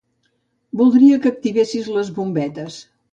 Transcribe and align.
Voldria 0.79 1.19
que 1.25 1.31
activessis 1.31 1.91
les 1.99 2.09
bombetes. 2.17 2.79